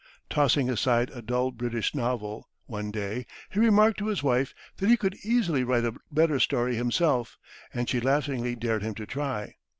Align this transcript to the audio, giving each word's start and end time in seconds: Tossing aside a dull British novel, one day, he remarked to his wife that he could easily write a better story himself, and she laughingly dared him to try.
Tossing 0.31 0.67
aside 0.67 1.11
a 1.11 1.21
dull 1.21 1.51
British 1.51 1.93
novel, 1.93 2.49
one 2.65 2.89
day, 2.89 3.27
he 3.51 3.59
remarked 3.59 3.99
to 3.99 4.07
his 4.07 4.23
wife 4.23 4.51
that 4.77 4.89
he 4.89 4.97
could 4.97 5.13
easily 5.23 5.63
write 5.63 5.85
a 5.85 5.93
better 6.11 6.39
story 6.39 6.75
himself, 6.75 7.37
and 7.71 7.87
she 7.87 7.99
laughingly 7.99 8.55
dared 8.55 8.81
him 8.81 8.95
to 8.95 9.05
try. 9.05 9.57